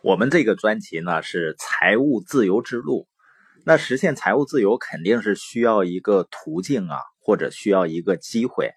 [0.00, 3.08] 我们这个专辑呢是财务自由之路，
[3.64, 8.70] 那实现财务自由肯定是需要一个途径啊，或者需要一个机会。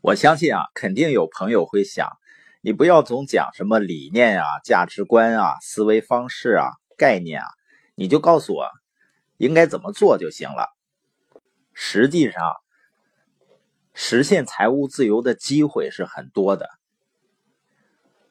[0.00, 2.08] 我相信啊，肯定有朋友会想，
[2.60, 7.46] 你不要总讲什么理念啊、价值观啊、思维方式啊、概念啊，
[7.96, 8.68] 你就告诉我
[9.38, 10.68] 应该怎么做就行了。
[11.72, 12.40] 实际上，
[13.92, 16.68] 实现财务自由的机会是很多的。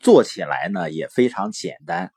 [0.00, 2.12] 做起来呢也非常简单，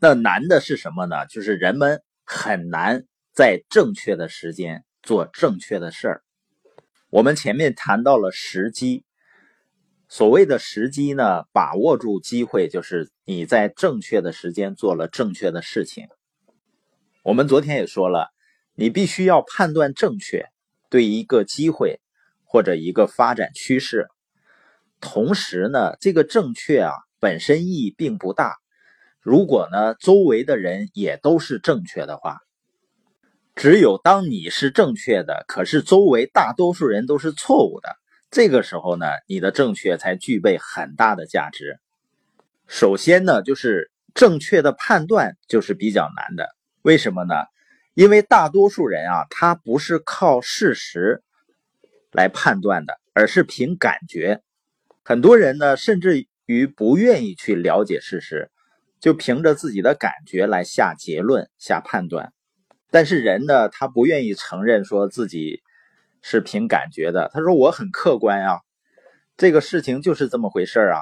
[0.00, 1.26] 那难的是什么呢？
[1.26, 6.22] 就是人们很难在正确的时间做正确的事儿。
[7.10, 9.04] 我们前面谈到了时机，
[10.08, 16.08] 所谓的时机呢，把握住机会就是你在正确的时间做了正确的事情。
[17.22, 18.32] 我们昨天也说了，
[18.74, 20.46] 你必须要判断正确，
[20.90, 22.00] 对一个机会
[22.44, 24.08] 或者一个发展趋势。
[25.00, 26.92] 同时呢，这个正确啊
[27.24, 28.58] 本身意义并不大。
[29.22, 32.40] 如果呢周围的人也都是正确的话，
[33.54, 37.96] 只有当你是正确的，可是周围大多数人都是错误的，
[38.30, 41.78] 这个时候呢，你的正确才具备很大的价值。
[42.66, 46.54] 首先呢，就是正确的判断就是比较难的。
[46.82, 47.34] 为什么呢？
[47.94, 51.22] 因为大多数人啊，他不是靠事实
[52.12, 54.42] 来判断的，而是凭感觉。
[55.02, 58.50] 很多人呢，甚至于不愿意去了解事实，
[59.00, 62.32] 就凭着自己的感觉来下结论、下判断。
[62.90, 65.62] 但是人呢，他不愿意承认说自己
[66.22, 67.30] 是凭感觉的。
[67.32, 68.60] 他说：“我很客观啊，
[69.36, 71.00] 这个事情就是这么回事啊。”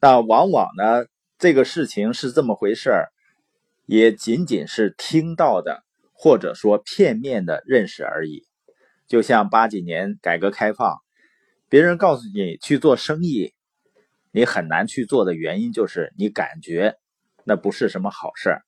[0.00, 1.06] 那往往呢，
[1.38, 2.90] 这个事情是这么回事，
[3.86, 8.46] 也仅仅是听到的，或者说片面的认识而已。
[9.06, 10.98] 就像八几年改革开放。
[11.70, 13.52] 别人告诉你去做生意，
[14.30, 16.96] 你很难去做的原因就是你感觉
[17.44, 18.62] 那不是什么好事儿。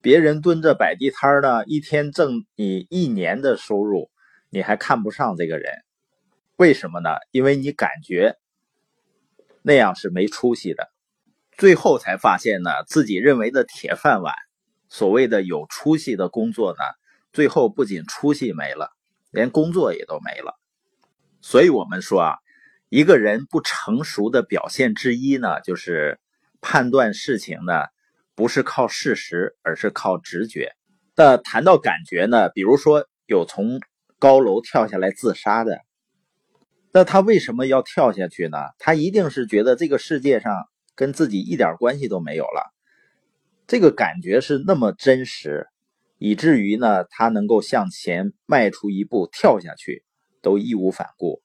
[0.00, 4.10] 别人蹲着摆地摊呢，一天挣你一年的收入，
[4.50, 5.72] 你还看不上这个人，
[6.56, 7.10] 为什么呢？
[7.32, 8.36] 因为你感觉
[9.62, 10.88] 那样是没出息的。
[11.56, 14.34] 最后才发现呢，自己认为的铁饭碗，
[14.88, 16.84] 所谓的有出息的工作呢，
[17.32, 18.90] 最后不仅出息没了，
[19.30, 20.54] 连工作也都没了。
[21.40, 22.36] 所以，我们说啊，
[22.88, 26.18] 一个人不成熟的表现之一呢，就是
[26.60, 27.84] 判断事情呢，
[28.34, 30.72] 不是靠事实，而是靠直觉。
[31.16, 33.80] 那谈到感觉呢，比如说有从
[34.18, 35.80] 高楼跳下来自杀的，
[36.92, 38.58] 那他为什么要跳下去呢？
[38.78, 42.72] 他一定是觉得这个世界上跟自己一点关系都没有了，
[43.66, 45.66] 这个感觉是那么真实，
[46.18, 50.04] 以至于呢，他能够向前迈出一步，跳下去。
[50.42, 51.42] 都义无反顾，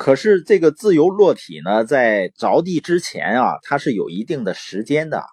[0.00, 5.26] 可是这个自由落体呢，在着地之前啊，它是有一定的时间的。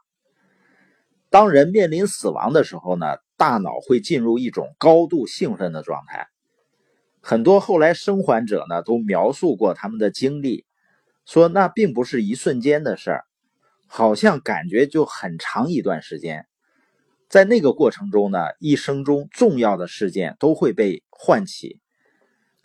[1.30, 3.06] 当人面临死亡的时候呢，
[3.38, 6.28] 大脑会进入一种高度兴奋的状态。
[7.22, 10.66] 很多后来生还者呢，都描述过他们的经历，
[11.26, 13.24] 说那并不是一瞬间的事儿，
[13.88, 16.46] 好像感觉就很长一段时间。
[17.30, 21.80] 在那个过程中呢，一生中重要的事件都会被唤起。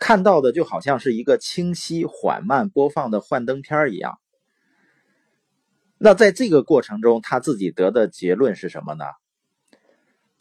[0.03, 4.19] 看到的就好像是一个清晰缓慢播放的幻灯片一样。
[5.97, 9.05] 那在这个过程中，他自己得的结论是什么呢？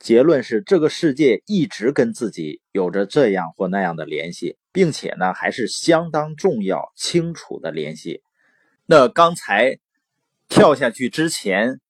[0.01, 8.21] 结论是这个世界一直跟自己有着这样或那样的联系，并且呢还是相当重要、清楚的联系。
[8.85, 9.79] 那刚才
[10.49, 11.81] 跳下去之前，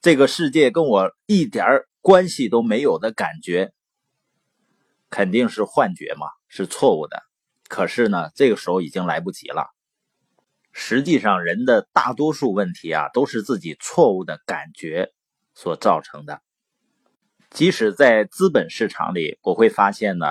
[0.00, 1.66] 这个世界跟我一点
[2.00, 3.72] 关系都没有的感觉，
[5.10, 6.37] 肯定是幻觉嘛。
[6.48, 7.22] 是错误的，
[7.68, 9.74] 可是呢，这个时候已经来不及了。
[10.72, 15.12] 实际上，人的大多数问题啊，都是自己错误的感觉
[15.54, 16.40] 所造成的。
[17.50, 20.26] 即使在资本市场里，我会发现呢，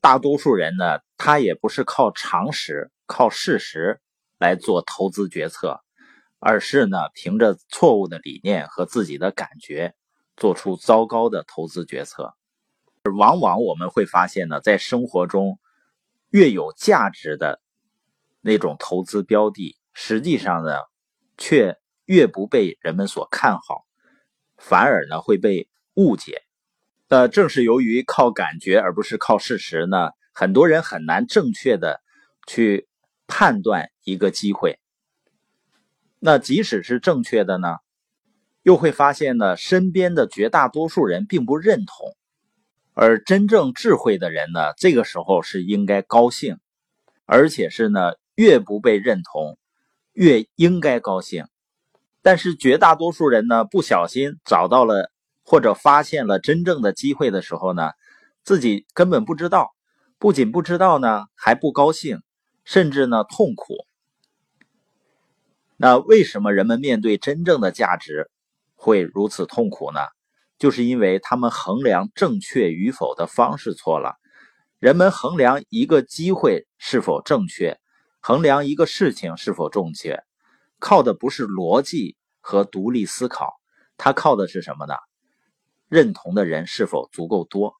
[0.00, 4.00] 大多数人呢，他也不是靠常识、靠事实
[4.38, 5.80] 来做投资决策，
[6.38, 9.94] 而是呢，凭着错误的理念和自己的感觉，
[10.36, 12.34] 做出糟糕的投资决策。
[13.10, 15.58] 往往我们会发现呢，在生活中，
[16.30, 17.60] 越有价值的
[18.40, 20.76] 那种投资标的，实际上呢，
[21.36, 23.84] 却越不被人们所看好，
[24.56, 26.42] 反而呢会被误解。
[27.08, 32.00] 那正是由于靠感觉而不是靠事实呢，很多人很难正确的
[32.46, 32.88] 去
[33.26, 34.78] 判断一个机会。
[36.20, 37.78] 那即使是正确的呢，
[38.62, 42.16] 又会发现呢，身边的绝大多数人并不认同。
[42.94, 46.58] 而真正智慧的人呢，这个时候是应该高兴，
[47.24, 49.58] 而且是呢，越不被认同，
[50.12, 51.46] 越应该高兴。
[52.20, 55.10] 但是绝大多数人呢，不小心找到了
[55.42, 57.92] 或者发现了真正的机会的时候呢，
[58.44, 59.74] 自己根本不知道，
[60.18, 62.22] 不仅不知道呢，还不高兴，
[62.64, 63.86] 甚至呢痛苦。
[65.78, 68.30] 那为什么人们面对真正的价值
[68.76, 70.00] 会如此痛苦呢？
[70.62, 74.14] 就是因为他们衡量正确与否的方式错了。
[74.78, 77.80] 人们衡量一个机会是否正确，
[78.20, 80.22] 衡量一个事情是否正确，
[80.78, 83.54] 靠的不是逻辑和独立思考，
[83.96, 84.94] 它靠的是什么呢？
[85.88, 87.74] 认同的人是否足够多？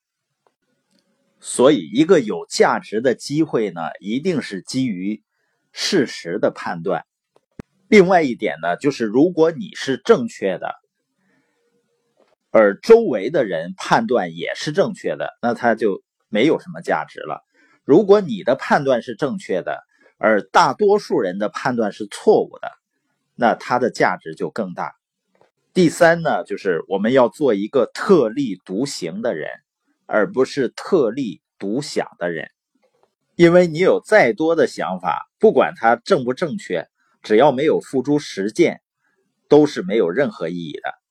[1.38, 5.23] 所以，一个有价值的机会呢，一定是基于
[5.70, 7.05] 事实的判断。
[7.87, 10.81] 另外一点呢，就是如果你是正确的。
[12.52, 17.43] 而周围的人判断也是正确的，那它就没有什么价值了。
[17.82, 19.82] 如果你的判断是正确的，
[20.19, 22.69] 而大多数人的判断是错误的，
[23.34, 24.93] 那它的价值就更大。
[25.72, 29.49] 第三呢，就是我们要做一个特立独行的人，
[30.04, 32.50] 而不是特立独享的人。
[33.34, 36.87] 因为你有再多的想法，不管它正不正确，
[37.22, 38.82] 只要没有付诸实践，
[39.49, 41.01] 都是没有任何意义的。